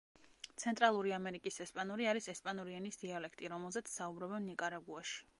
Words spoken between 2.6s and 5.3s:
ენის დიალექტი, რომელზეც საუბრობენ ნიკარაგუაში.